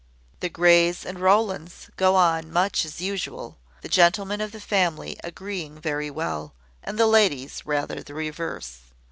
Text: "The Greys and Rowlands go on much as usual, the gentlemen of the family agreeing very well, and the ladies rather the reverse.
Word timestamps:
"The 0.39 0.49
Greys 0.49 1.05
and 1.05 1.19
Rowlands 1.19 1.91
go 1.95 2.15
on 2.15 2.51
much 2.51 2.85
as 2.85 3.01
usual, 3.01 3.59
the 3.83 3.87
gentlemen 3.87 4.41
of 4.41 4.51
the 4.51 4.59
family 4.59 5.17
agreeing 5.23 5.79
very 5.79 6.09
well, 6.09 6.55
and 6.81 6.97
the 6.97 7.05
ladies 7.05 7.67
rather 7.67 8.01
the 8.01 8.15
reverse. 8.15 8.79